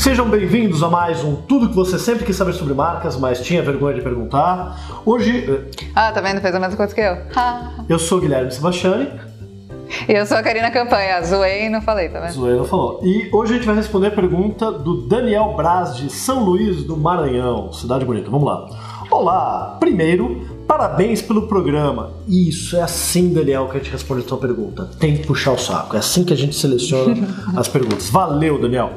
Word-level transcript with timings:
Sejam 0.00 0.30
bem-vindos 0.30 0.82
a 0.82 0.88
mais 0.88 1.22
um 1.22 1.36
Tudo 1.36 1.68
que 1.68 1.76
você 1.76 1.98
sempre 1.98 2.24
quis 2.24 2.34
saber 2.34 2.54
sobre 2.54 2.72
marcas, 2.72 3.18
mas 3.18 3.42
tinha 3.42 3.62
vergonha 3.62 3.94
de 3.94 4.00
perguntar. 4.00 5.02
Hoje. 5.04 5.44
Eh, 5.46 5.88
ah, 5.94 6.10
tá 6.10 6.22
vendo? 6.22 6.40
Fez 6.40 6.54
a 6.54 6.58
mesma 6.58 6.74
coisa 6.74 6.94
que 6.94 7.02
eu. 7.02 7.18
eu 7.86 7.98
sou 7.98 8.18
Guilherme 8.18 8.50
Sebastiani. 8.50 9.10
E 10.08 10.12
eu 10.12 10.24
sou 10.24 10.38
a 10.38 10.42
Karina 10.42 10.70
Campanha. 10.70 11.22
Zoei 11.22 11.66
e 11.66 11.68
não 11.68 11.82
falei, 11.82 12.08
tá 12.08 12.18
vendo? 12.18 12.32
Zoei 12.32 12.54
e 12.54 12.56
não 12.56 12.64
falou. 12.64 13.00
E 13.04 13.28
hoje 13.30 13.52
a 13.52 13.56
gente 13.56 13.66
vai 13.66 13.76
responder 13.76 14.06
a 14.06 14.10
pergunta 14.10 14.72
do 14.72 15.06
Daniel 15.06 15.52
Braz, 15.54 15.94
de 15.94 16.08
São 16.08 16.44
Luís 16.44 16.82
do 16.82 16.96
Maranhão, 16.96 17.70
cidade 17.70 18.02
bonita. 18.02 18.30
Vamos 18.30 18.46
lá. 18.46 18.70
Olá! 19.10 19.76
Primeiro, 19.78 20.48
parabéns 20.66 21.20
pelo 21.20 21.46
programa. 21.46 22.10
Isso, 22.26 22.74
é 22.74 22.80
assim, 22.80 23.34
Daniel, 23.34 23.68
que 23.68 23.76
a 23.76 23.80
gente 23.80 23.92
responde 23.92 24.24
a 24.24 24.28
sua 24.28 24.38
pergunta. 24.38 24.88
Tem 24.98 25.18
que 25.18 25.26
puxar 25.26 25.52
o 25.52 25.58
saco. 25.58 25.94
É 25.94 25.98
assim 25.98 26.24
que 26.24 26.32
a 26.32 26.36
gente 26.36 26.56
seleciona 26.56 27.14
as 27.54 27.68
perguntas. 27.68 28.08
Valeu, 28.08 28.58
Daniel. 28.58 28.94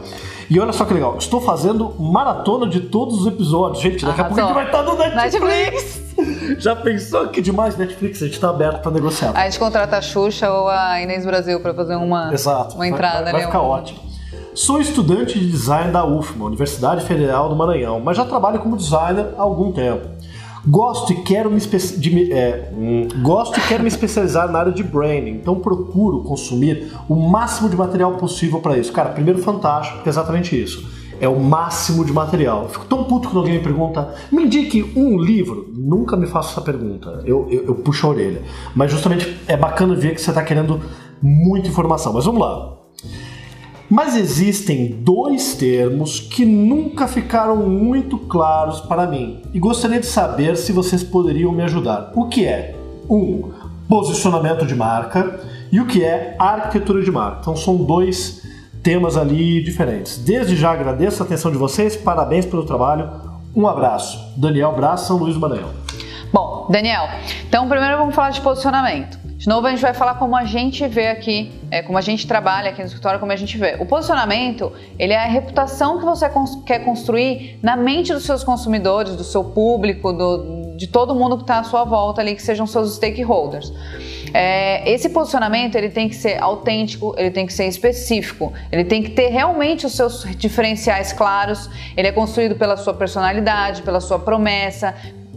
E 0.49 0.59
olha 0.59 0.73
só 0.73 0.85
que 0.85 0.93
legal, 0.93 1.17
estou 1.17 1.41
fazendo 1.41 1.93
maratona 1.99 2.67
de 2.67 2.81
todos 2.81 3.21
os 3.21 3.27
episódios. 3.27 3.81
Gente, 3.81 4.05
daqui 4.05 4.21
a 4.21 4.25
pouco 4.25 4.39
a 4.39 4.43
gente 4.43 4.53
vai 4.53 4.65
estar 4.65 4.83
no 4.83 4.97
Netflix. 4.97 5.33
Netflix. 5.33 6.03
Já 6.63 6.75
pensou 6.75 7.27
que 7.29 7.41
demais 7.41 7.77
Netflix? 7.77 8.21
A 8.21 8.25
gente 8.25 8.35
está 8.35 8.49
aberto 8.49 8.81
para 8.81 8.91
negociar. 8.91 9.31
A 9.35 9.45
gente 9.45 9.59
contrata 9.59 9.97
a 9.97 10.01
Xuxa 10.01 10.51
ou 10.51 10.67
a 10.67 11.01
Inês 11.01 11.25
Brasil 11.25 11.59
para 11.59 11.73
fazer 11.73 11.95
uma, 11.95 12.33
Exato. 12.33 12.75
uma 12.75 12.87
entrada. 12.87 13.23
Vai, 13.23 13.31
vai, 13.31 13.33
vai 13.33 13.45
ficar 13.45 13.61
um... 13.61 13.67
ótimo. 13.67 13.99
Sou 14.53 14.79
estudante 14.79 15.39
de 15.39 15.49
design 15.49 15.91
da 15.91 16.05
UFMA, 16.05 16.45
Universidade 16.45 17.03
Federal 17.05 17.49
do 17.49 17.55
Maranhão, 17.55 17.99
mas 17.99 18.15
já 18.15 18.23
trabalho 18.23 18.59
como 18.59 18.77
designer 18.77 19.29
há 19.35 19.41
algum 19.41 19.71
tempo. 19.71 20.07
Gosto 20.65 21.11
e 21.11 21.23
quero 21.23 21.51
me, 21.51 21.59
de, 21.59 22.31
é, 22.31 22.71
hum, 22.73 23.07
gosto 23.21 23.59
e 23.59 23.61
quero 23.63 23.83
me 23.83 23.89
especializar 23.89 24.49
na 24.49 24.59
área 24.59 24.71
de 24.71 24.81
branding, 24.81 25.31
então 25.31 25.59
procuro 25.59 26.23
consumir 26.23 26.93
o 27.09 27.15
máximo 27.15 27.69
de 27.69 27.75
material 27.75 28.13
possível 28.13 28.61
para 28.61 28.77
isso. 28.77 28.91
Cara, 28.93 29.09
primeiro 29.09 29.39
fantástico, 29.39 30.01
é 30.05 30.09
exatamente 30.09 30.61
isso. 30.61 30.89
É 31.19 31.27
o 31.27 31.39
máximo 31.39 32.05
de 32.05 32.13
material. 32.13 32.63
Eu 32.63 32.69
fico 32.69 32.85
tão 32.85 33.03
puto 33.03 33.27
quando 33.27 33.39
alguém 33.39 33.55
me 33.55 33.63
pergunta, 33.63 34.13
me 34.31 34.43
indique 34.43 34.93
um 34.95 35.17
livro. 35.17 35.69
Nunca 35.73 36.15
me 36.15 36.27
faço 36.27 36.51
essa 36.51 36.61
pergunta. 36.61 37.21
Eu, 37.25 37.47
eu, 37.49 37.65
eu 37.65 37.75
puxo 37.75 38.07
a 38.07 38.09
orelha. 38.09 38.41
Mas 38.75 38.91
justamente 38.91 39.37
é 39.47 39.55
bacana 39.55 39.95
ver 39.95 40.15
que 40.15 40.21
você 40.21 40.31
está 40.31 40.43
querendo 40.43 40.81
muita 41.21 41.67
informação. 41.67 42.11
Mas 42.13 42.25
vamos 42.25 42.41
lá. 42.41 42.82
Mas 43.93 44.15
existem 44.15 44.87
dois 44.87 45.53
termos 45.53 46.19
que 46.19 46.43
nunca 46.43 47.07
ficaram 47.07 47.57
muito 47.57 48.17
claros 48.17 48.81
para 48.81 49.05
mim 49.05 49.43
e 49.53 49.59
gostaria 49.59 49.99
de 49.99 50.07
saber 50.07 50.57
se 50.57 50.71
vocês 50.71 51.03
poderiam 51.03 51.51
me 51.51 51.61
ajudar. 51.61 52.11
O 52.15 52.27
que 52.27 52.43
é? 52.43 52.73
Um, 53.07 53.51
posicionamento 53.87 54.65
de 54.65 54.73
marca 54.73 55.39
e 55.71 55.79
o 55.79 55.85
que 55.85 56.03
é 56.03 56.35
arquitetura 56.39 57.03
de 57.03 57.11
marca. 57.11 57.41
Então 57.41 57.55
são 57.55 57.75
dois 57.75 58.41
temas 58.81 59.15
ali 59.15 59.63
diferentes. 59.63 60.17
Desde 60.17 60.55
já 60.55 60.71
agradeço 60.71 61.21
a 61.21 61.25
atenção 61.27 61.51
de 61.51 61.57
vocês, 61.59 61.95
parabéns 61.95 62.47
pelo 62.47 62.65
trabalho. 62.65 63.11
Um 63.55 63.67
abraço. 63.67 64.19
Daniel 64.35 64.75
Braz, 64.75 65.01
São 65.01 65.17
Luís 65.17 65.35
do 65.35 65.39
Maranhão. 65.39 65.69
Bom, 66.33 66.65
Daniel, 66.67 67.03
então 67.47 67.69
primeiro 67.69 67.99
vamos 67.99 68.15
falar 68.15 68.31
de 68.31 68.41
posicionamento. 68.41 69.19
De 69.43 69.49
novo, 69.49 69.67
a 69.67 69.71
gente 69.71 69.81
vai 69.81 69.93
falar 69.93 70.15
como 70.15 70.37
a 70.37 70.45
gente 70.45 70.87
vê 70.87 71.09
aqui, 71.09 71.51
é, 71.69 71.81
como 71.81 71.97
a 71.97 72.01
gente 72.01 72.25
trabalha 72.25 72.69
aqui 72.69 72.79
no 72.79 72.87
escritório, 72.87 73.19
como 73.19 73.29
a 73.29 73.35
gente 73.35 73.57
vê. 73.57 73.75
O 73.77 73.85
posicionamento, 73.85 74.71
ele 74.97 75.11
é 75.11 75.17
a 75.17 75.25
reputação 75.27 75.99
que 75.99 76.05
você 76.05 76.31
quer 76.65 76.79
construir 76.85 77.59
na 77.61 77.75
mente 77.75 78.13
dos 78.13 78.23
seus 78.23 78.41
consumidores, 78.41 79.17
do 79.17 79.23
seu 79.25 79.43
público, 79.43 80.13
do, 80.13 80.77
de 80.77 80.87
todo 80.87 81.13
mundo 81.13 81.35
que 81.35 81.43
está 81.43 81.59
à 81.59 81.63
sua 81.65 81.83
volta 81.83 82.21
ali, 82.21 82.35
que 82.35 82.41
sejam 82.41 82.65
seus 82.65 82.95
stakeholders. 82.95 83.73
É, 84.33 84.89
esse 84.89 85.09
posicionamento 85.09 85.75
ele 85.75 85.89
tem 85.89 86.07
que 86.07 86.15
ser 86.15 86.41
autêntico, 86.41 87.13
ele 87.17 87.29
tem 87.29 87.45
que 87.45 87.51
ser 87.51 87.67
específico, 87.67 88.53
ele 88.71 88.85
tem 88.85 89.03
que 89.03 89.09
ter 89.09 89.27
realmente 89.27 89.85
os 89.85 89.91
seus 89.91 90.23
diferenciais 90.37 91.11
claros. 91.11 91.69
Ele 91.97 92.07
é 92.07 92.13
construído 92.13 92.55
pela 92.55 92.77
sua 92.77 92.93
personalidade, 92.93 93.81
pela 93.81 93.99
sua 93.99 94.19
promessa, 94.19 94.95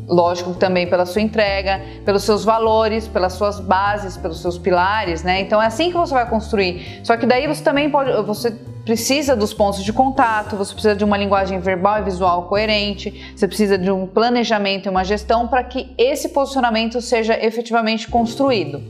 lógico 0.08 0.54
também 0.54 0.88
pela 0.88 1.04
sua 1.04 1.20
entrega, 1.20 1.80
pelos 2.04 2.22
seus 2.22 2.44
valores, 2.44 3.08
pelas 3.08 3.32
suas 3.32 3.58
bases, 3.58 4.16
pelos 4.16 4.40
seus 4.40 4.56
pilares, 4.56 5.22
né? 5.22 5.40
Então 5.40 5.60
é 5.60 5.66
assim 5.66 5.90
que 5.90 5.96
você 5.96 6.14
vai 6.14 6.28
construir. 6.28 7.00
Só 7.02 7.16
que 7.16 7.26
daí 7.26 7.46
você 7.46 7.62
também 7.62 7.90
pode, 7.90 8.12
você 8.22 8.52
precisa 8.84 9.34
dos 9.34 9.52
pontos 9.52 9.82
de 9.82 9.92
contato, 9.92 10.54
você 10.54 10.72
precisa 10.72 10.94
de 10.94 11.04
uma 11.04 11.16
linguagem 11.16 11.58
verbal 11.58 11.98
e 11.98 12.02
visual 12.02 12.44
coerente, 12.44 13.32
você 13.34 13.48
precisa 13.48 13.76
de 13.76 13.90
um 13.90 14.06
planejamento 14.06 14.86
e 14.86 14.88
uma 14.88 15.02
gestão 15.02 15.48
para 15.48 15.64
que 15.64 15.92
esse 15.98 16.28
posicionamento 16.28 17.00
seja 17.00 17.36
efetivamente 17.44 18.08
construído. 18.08 18.80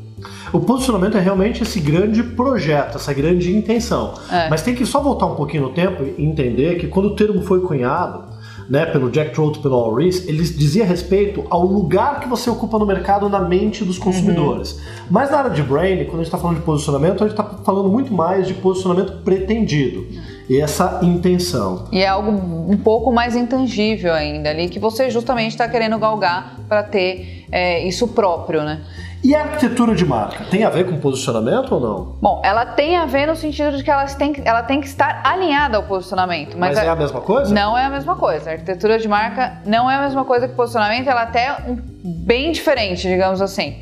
O 0.52 0.60
posicionamento 0.60 1.16
é 1.16 1.20
realmente 1.20 1.62
esse 1.62 1.80
grande 1.80 2.22
projeto, 2.22 2.96
essa 2.96 3.12
grande 3.12 3.56
intenção. 3.56 4.14
É. 4.30 4.50
Mas 4.50 4.62
tem 4.62 4.74
que 4.74 4.84
só 4.84 5.00
voltar 5.00 5.26
um 5.26 5.34
pouquinho 5.34 5.64
no 5.64 5.72
tempo 5.72 6.02
e 6.02 6.22
entender 6.22 6.76
que 6.78 6.88
quando 6.88 7.06
o 7.06 7.16
termo 7.16 7.42
foi 7.42 7.60
cunhado, 7.60 8.35
né, 8.68 8.86
pelo 8.86 9.10
Jack 9.10 9.32
Trout, 9.32 9.60
pelo 9.60 9.74
Al 9.76 9.94
Rees, 9.94 10.26
ele 10.26 10.42
dizia 10.42 10.84
respeito 10.84 11.44
ao 11.48 11.64
lugar 11.64 12.20
que 12.20 12.28
você 12.28 12.50
ocupa 12.50 12.78
no 12.78 12.86
mercado 12.86 13.28
na 13.28 13.40
mente 13.40 13.84
dos 13.84 13.98
consumidores. 13.98 14.72
Uhum. 14.72 14.78
Mas 15.10 15.30
na 15.30 15.38
área 15.38 15.50
de 15.50 15.62
branding, 15.62 16.04
quando 16.04 16.20
a 16.20 16.24
gente 16.24 16.26
está 16.26 16.38
falando 16.38 16.56
de 16.56 16.62
posicionamento, 16.62 17.24
a 17.24 17.28
gente 17.28 17.38
está 17.38 17.44
falando 17.64 17.88
muito 17.88 18.12
mais 18.12 18.46
de 18.46 18.54
posicionamento 18.54 19.22
pretendido. 19.22 20.06
E 20.48 20.60
essa 20.60 21.00
intenção. 21.02 21.88
E 21.90 22.00
é 22.00 22.06
algo 22.06 22.30
um 22.30 22.76
pouco 22.76 23.10
mais 23.12 23.34
intangível 23.34 24.14
ainda 24.14 24.50
ali, 24.50 24.68
que 24.68 24.78
você 24.78 25.10
justamente 25.10 25.52
está 25.52 25.68
querendo 25.68 25.98
galgar 25.98 26.60
para 26.68 26.84
ter 26.84 27.46
é, 27.50 27.84
isso 27.86 28.08
próprio, 28.08 28.62
né? 28.62 28.80
E 29.26 29.34
a 29.34 29.42
arquitetura 29.42 29.92
de 29.92 30.06
marca 30.06 30.44
tem 30.44 30.62
a 30.62 30.70
ver 30.70 30.88
com 30.88 31.00
posicionamento 31.00 31.72
ou 31.74 31.80
não? 31.80 32.16
Bom, 32.22 32.40
ela 32.44 32.64
tem 32.64 32.96
a 32.96 33.06
ver 33.06 33.26
no 33.26 33.34
sentido 33.34 33.76
de 33.76 33.82
que 33.82 33.90
ela 33.90 34.06
tem, 34.06 34.32
ela 34.44 34.62
tem 34.62 34.80
que 34.80 34.86
estar 34.86 35.20
alinhada 35.24 35.76
ao 35.76 35.82
posicionamento. 35.82 36.56
Mas, 36.56 36.76
mas 36.76 36.86
é 36.86 36.88
a, 36.88 36.92
a 36.92 36.94
mesma 36.94 37.20
coisa? 37.20 37.52
Não 37.52 37.76
é 37.76 37.86
a 37.86 37.90
mesma 37.90 38.14
coisa. 38.14 38.50
A 38.50 38.52
arquitetura 38.52 39.00
de 39.00 39.08
marca 39.08 39.54
não 39.66 39.90
é 39.90 39.96
a 39.96 40.02
mesma 40.02 40.24
coisa 40.24 40.46
que 40.46 40.54
posicionamento, 40.54 41.08
ela 41.08 41.22
é 41.22 41.24
até 41.24 41.56
um, 41.66 41.76
bem 42.04 42.52
diferente, 42.52 43.08
digamos 43.08 43.42
assim. 43.42 43.74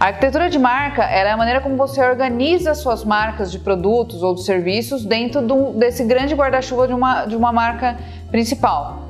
A 0.00 0.06
arquitetura 0.06 0.48
de 0.48 0.58
marca 0.58 1.02
é 1.02 1.30
a 1.30 1.36
maneira 1.36 1.60
como 1.60 1.76
você 1.76 2.02
organiza 2.02 2.74
suas 2.74 3.04
marcas 3.04 3.52
de 3.52 3.58
produtos 3.58 4.22
ou 4.22 4.34
de 4.34 4.42
serviços 4.42 5.04
dentro 5.04 5.42
do, 5.42 5.72
desse 5.74 6.02
grande 6.02 6.34
guarda-chuva 6.34 6.88
de 6.88 6.94
uma, 6.94 7.26
de 7.26 7.36
uma 7.36 7.52
marca 7.52 7.98
principal. 8.30 9.02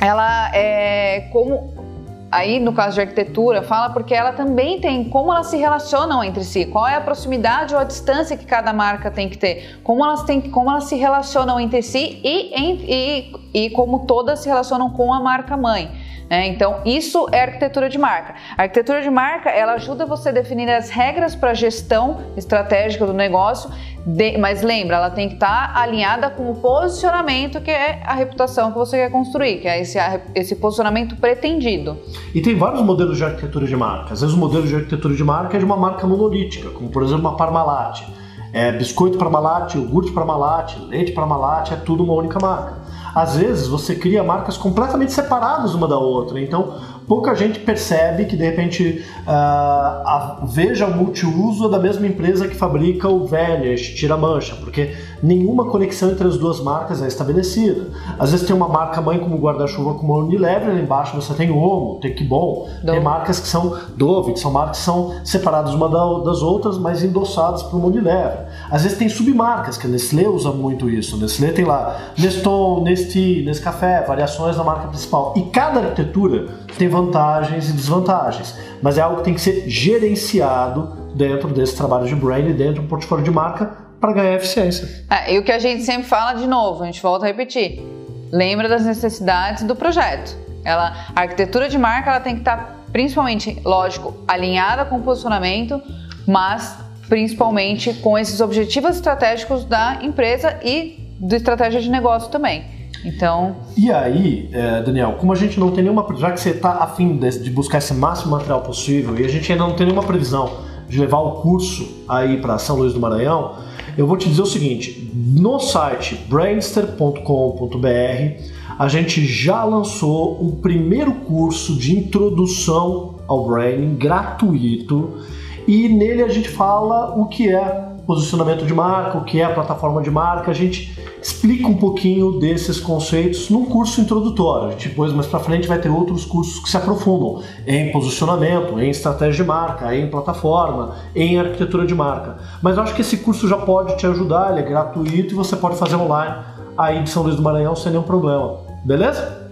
Ela 0.00 0.50
é 0.54 1.28
como 1.30 1.85
aí 2.30 2.58
no 2.60 2.72
caso 2.72 2.94
de 2.94 3.00
arquitetura, 3.00 3.62
fala 3.62 3.90
porque 3.90 4.14
ela 4.14 4.32
também 4.32 4.80
tem 4.80 5.04
como 5.04 5.32
elas 5.32 5.46
se 5.46 5.56
relacionam 5.56 6.22
entre 6.22 6.44
si, 6.44 6.66
qual 6.66 6.86
é 6.86 6.94
a 6.94 7.00
proximidade 7.00 7.74
ou 7.74 7.80
a 7.80 7.84
distância 7.84 8.36
que 8.36 8.44
cada 8.44 8.72
marca 8.72 9.10
tem 9.10 9.28
que 9.28 9.38
ter, 9.38 9.78
como 9.82 10.04
elas, 10.04 10.22
têm, 10.24 10.40
como 10.40 10.70
elas 10.70 10.84
se 10.84 10.96
relacionam 10.96 11.58
entre 11.60 11.82
si 11.82 12.20
e, 12.22 12.52
e, 12.54 13.66
e 13.66 13.70
como 13.70 14.06
todas 14.06 14.40
se 14.40 14.48
relacionam 14.48 14.90
com 14.90 15.12
a 15.12 15.20
marca 15.20 15.56
mãe. 15.56 15.90
Né? 16.28 16.48
Então, 16.48 16.80
isso 16.84 17.28
é 17.32 17.42
arquitetura 17.42 17.88
de 17.88 17.98
marca. 17.98 18.34
A 18.56 18.62
arquitetura 18.62 19.00
de 19.00 19.10
marca 19.10 19.48
ela 19.48 19.74
ajuda 19.74 20.04
você 20.04 20.30
a 20.30 20.32
definir 20.32 20.68
as 20.68 20.90
regras 20.90 21.34
para 21.34 21.50
a 21.50 21.54
gestão 21.54 22.18
estratégica 22.36 23.06
do 23.06 23.14
negócio, 23.14 23.70
de, 24.06 24.38
mas 24.38 24.62
lembra, 24.62 24.96
ela 24.96 25.10
tem 25.10 25.28
que 25.28 25.34
estar 25.34 25.74
tá 25.74 25.80
alinhada 25.80 26.30
com 26.30 26.48
o 26.48 26.54
posicionamento 26.54 27.60
que 27.60 27.72
é 27.72 28.00
a 28.04 28.14
reputação 28.14 28.70
que 28.70 28.78
você 28.78 28.98
quer 28.98 29.10
construir, 29.10 29.58
que 29.58 29.66
é 29.66 29.80
esse, 29.80 29.98
esse 30.32 30.54
posicionamento 30.54 31.16
pretendido. 31.16 31.98
E 32.32 32.40
tem 32.40 32.56
vários 32.56 32.82
modelos 32.82 33.16
de 33.16 33.24
arquitetura 33.24 33.66
de 33.66 33.74
marca. 33.74 34.14
Às 34.14 34.20
vezes 34.20 34.36
o 34.36 34.38
modelo 34.38 34.64
de 34.64 34.76
arquitetura 34.76 35.12
de 35.12 35.24
marca 35.24 35.56
é 35.56 35.58
de 35.58 35.64
uma 35.64 35.76
marca 35.76 36.06
monolítica, 36.06 36.70
como 36.70 36.88
por 36.88 37.02
exemplo 37.02 37.22
uma 37.22 37.36
Parmalat. 37.36 38.04
É, 38.52 38.70
biscoito 38.70 39.18
Parmalat, 39.18 39.74
iogurte 39.74 40.12
Parmalat, 40.12 40.76
leite 40.88 41.10
Parmalat, 41.10 41.72
é 41.72 41.76
tudo 41.76 42.04
uma 42.04 42.14
única 42.14 42.38
marca 42.38 42.85
às 43.16 43.34
vezes 43.34 43.66
você 43.66 43.94
cria 43.94 44.22
marcas 44.22 44.58
completamente 44.58 45.10
separadas 45.10 45.72
uma 45.72 45.88
da 45.88 45.96
outra. 45.96 46.38
Então, 46.38 46.74
pouca 47.08 47.34
gente 47.34 47.60
percebe 47.60 48.26
que 48.26 48.36
de 48.36 48.44
repente 48.44 49.02
uh, 49.26 49.30
a 49.30 50.40
Veja 50.44 50.86
o 50.86 50.94
multiuso 50.94 51.66
da 51.70 51.78
mesma 51.78 52.06
empresa 52.06 52.46
que 52.46 52.54
fabrica 52.54 53.08
o 53.08 53.26
Vanish, 53.26 53.94
tira 53.94 54.18
mancha, 54.18 54.54
porque 54.56 54.94
nenhuma 55.22 55.64
conexão 55.70 56.10
entre 56.10 56.28
as 56.28 56.36
duas 56.36 56.60
marcas 56.60 57.02
é 57.02 57.06
estabelecida. 57.06 57.86
Às 58.18 58.32
vezes 58.32 58.46
tem 58.46 58.54
uma 58.54 58.68
marca 58.68 59.00
mãe 59.00 59.18
como 59.18 59.38
guarda-chuva 59.38 59.94
como 59.94 60.12
a 60.12 60.18
Unilever, 60.18 60.68
lá 60.68 60.78
embaixo 60.78 61.16
você 61.16 61.32
tem 61.32 61.50
Omo, 61.50 61.98
tem 62.00 62.14
Kibon, 62.14 62.68
tem 62.84 63.00
marcas 63.00 63.40
que 63.40 63.48
são 63.48 63.78
Dove, 63.96 64.34
que 64.34 64.40
são 64.40 64.52
marcas 64.52 64.78
que 64.78 64.84
são 64.84 65.14
separadas 65.24 65.72
uma 65.72 65.88
das 66.22 66.42
outras, 66.42 66.76
mas 66.76 67.02
endossadas 67.02 67.62
por 67.62 67.78
uma 67.78 67.86
Unilever. 67.86 68.45
Às 68.70 68.82
vezes 68.82 68.98
tem 68.98 69.08
submarcas, 69.08 69.76
que 69.76 69.86
a 69.86 69.90
Nestlé 69.90 70.28
usa 70.28 70.50
muito 70.50 70.90
isso. 70.90 71.16
A 71.16 71.18
Nestlé 71.18 71.52
tem 71.52 71.64
lá 71.64 72.12
Neston, 72.18 72.82
Nesti, 72.82 73.42
Nescafé, 73.44 74.02
variações 74.02 74.56
da 74.56 74.64
marca 74.64 74.88
principal. 74.88 75.34
E 75.36 75.42
cada 75.42 75.80
arquitetura 75.80 76.48
tem 76.78 76.88
vantagens 76.88 77.70
e 77.70 77.72
desvantagens, 77.72 78.54
mas 78.82 78.98
é 78.98 79.00
algo 79.02 79.18
que 79.18 79.24
tem 79.24 79.34
que 79.34 79.40
ser 79.40 79.68
gerenciado 79.68 81.06
dentro 81.14 81.48
desse 81.48 81.76
trabalho 81.76 82.06
de 82.06 82.14
brand, 82.14 82.44
dentro 82.52 82.82
do 82.82 82.88
portfólio 82.88 83.24
de 83.24 83.30
marca, 83.30 83.86
para 84.00 84.12
ganhar 84.12 84.34
eficiência. 84.34 85.04
É, 85.10 85.34
e 85.34 85.38
o 85.38 85.42
que 85.42 85.50
a 85.50 85.58
gente 85.58 85.82
sempre 85.82 86.04
fala 86.04 86.34
de 86.34 86.46
novo, 86.46 86.82
a 86.82 86.86
gente 86.86 87.00
volta 87.00 87.24
a 87.24 87.28
repetir, 87.28 87.82
lembra 88.30 88.68
das 88.68 88.84
necessidades 88.84 89.62
do 89.62 89.74
projeto. 89.74 90.36
Ela, 90.64 90.92
a 91.14 91.20
arquitetura 91.20 91.68
de 91.68 91.78
marca 91.78 92.10
ela 92.10 92.20
tem 92.20 92.34
que 92.34 92.40
estar 92.40 92.56
tá, 92.56 92.74
principalmente, 92.92 93.60
lógico, 93.64 94.14
alinhada 94.26 94.84
com 94.84 94.96
o 94.96 95.02
posicionamento, 95.02 95.80
mas 96.26 96.76
principalmente 97.08 97.94
com 97.94 98.18
esses 98.18 98.40
objetivos 98.40 98.96
estratégicos 98.96 99.64
da 99.64 100.00
empresa 100.02 100.58
e 100.64 100.98
do 101.18 101.34
estratégia 101.34 101.80
de 101.80 101.90
negócio 101.90 102.30
também. 102.30 102.64
Então. 103.04 103.56
E 103.76 103.92
aí, 103.92 104.48
é, 104.52 104.82
Daniel, 104.82 105.16
como 105.18 105.32
a 105.32 105.36
gente 105.36 105.60
não 105.60 105.70
tem 105.70 105.84
nenhuma. 105.84 106.06
Já 106.16 106.32
que 106.32 106.40
você 106.40 106.50
está 106.50 106.82
afim 106.82 107.16
de, 107.16 107.50
buscar 107.50 107.78
esse 107.78 107.94
máximo 107.94 108.32
material 108.32 108.62
possível 108.62 109.18
e 109.18 109.24
a 109.24 109.28
gente 109.28 109.50
ainda 109.50 109.64
não 109.64 109.74
tem 109.74 109.86
nenhuma 109.86 110.02
previsão 110.02 110.58
de 110.88 110.98
levar 110.98 111.18
o 111.18 111.42
curso 111.42 112.04
aí 112.08 112.40
para 112.40 112.58
São 112.58 112.76
Luís 112.76 112.92
do 112.92 113.00
Maranhão, 113.00 113.56
eu 113.96 114.06
vou 114.06 114.16
te 114.16 114.28
dizer 114.28 114.42
o 114.42 114.46
seguinte: 114.46 115.10
no 115.14 115.60
site 115.60 116.16
brainster.com.br 116.28 118.56
a 118.78 118.88
gente 118.88 119.24
já 119.24 119.64
lançou 119.64 120.42
um 120.42 120.50
primeiro 120.50 121.12
curso 121.12 121.76
de 121.76 121.96
introdução 121.96 123.20
ao 123.26 123.46
branding 123.46 123.94
gratuito 123.94 125.18
e 125.66 125.88
nele 125.88 126.22
a 126.22 126.28
gente 126.28 126.48
fala 126.48 127.14
o 127.18 127.26
que 127.26 127.52
é 127.52 127.86
posicionamento 128.06 128.64
de 128.64 128.72
marca, 128.72 129.18
o 129.18 129.24
que 129.24 129.40
é 129.40 129.44
a 129.44 129.52
plataforma 129.52 130.00
de 130.00 130.10
marca, 130.10 130.50
a 130.50 130.54
gente 130.54 130.96
explica 131.20 131.66
um 131.66 131.74
pouquinho 131.74 132.38
desses 132.38 132.78
conceitos 132.78 133.50
num 133.50 133.64
curso 133.64 134.00
introdutório. 134.00 134.76
Depois, 134.76 135.12
mais 135.12 135.26
para 135.26 135.40
frente, 135.40 135.66
vai 135.66 135.78
ter 135.78 135.88
outros 135.88 136.24
cursos 136.24 136.60
que 136.62 136.70
se 136.70 136.76
aprofundam 136.76 137.42
em 137.66 137.90
posicionamento, 137.90 138.78
em 138.78 138.90
estratégia 138.90 139.42
de 139.42 139.48
marca, 139.48 139.94
em 139.94 140.08
plataforma, 140.08 140.94
em 141.16 141.38
arquitetura 141.38 141.84
de 141.84 141.94
marca. 141.94 142.38
Mas 142.62 142.76
eu 142.76 142.84
acho 142.84 142.94
que 142.94 143.00
esse 143.00 143.16
curso 143.18 143.48
já 143.48 143.56
pode 143.56 143.96
te 143.96 144.06
ajudar, 144.06 144.52
ele 144.52 144.60
é 144.60 144.62
gratuito 144.62 145.34
e 145.34 145.36
você 145.36 145.56
pode 145.56 145.76
fazer 145.76 145.96
online 145.96 146.36
aí 146.78 147.02
de 147.02 147.10
São 147.10 147.24
Luís 147.24 147.34
do 147.34 147.42
Maranhão 147.42 147.74
sem 147.74 147.90
nenhum 147.90 148.04
problema. 148.04 148.58
Beleza? 148.84 149.50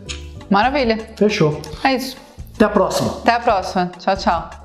Maravilha. 0.49 0.99
Fechou. 1.17 1.61
É 1.83 1.95
isso. 1.95 2.17
Até 2.55 2.67
a 2.67 2.69
próxima. 2.69 3.11
Até 3.23 3.33
a 3.33 3.41
próxima. 3.41 3.91
Tchau, 3.99 4.17
tchau. 4.17 4.64